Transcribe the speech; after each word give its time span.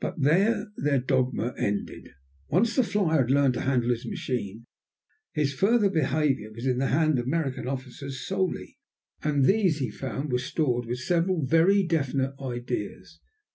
But 0.00 0.18
there 0.22 0.72
their 0.78 0.98
dogma 0.98 1.52
ended. 1.58 2.08
Once 2.48 2.74
the 2.74 2.82
flier 2.82 3.18
had 3.20 3.30
learned 3.30 3.52
to 3.52 3.60
handle 3.60 3.90
his 3.90 4.06
machine, 4.08 4.64
his 5.34 5.52
further 5.52 5.90
behavior 5.90 6.50
was 6.54 6.64
in 6.64 6.78
the 6.78 6.86
hands 6.86 7.18
of 7.20 7.26
American 7.26 7.68
officers 7.68 8.26
solely, 8.26 8.78
and 9.22 9.44
these, 9.44 9.76
he 9.76 9.90
found, 9.90 10.32
were 10.32 10.38
stored 10.38 10.86
with 10.86 11.00
several 11.00 11.44
very 11.44 11.82
definite 11.82 12.32
ideas. 12.40 13.20